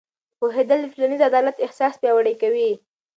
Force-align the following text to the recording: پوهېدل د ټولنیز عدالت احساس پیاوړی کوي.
پوهېدل 0.39 0.79
د 0.81 0.85
ټولنیز 0.93 1.21
عدالت 1.29 1.55
احساس 1.65 1.93
پیاوړی 2.01 2.35
کوي. 2.41 2.71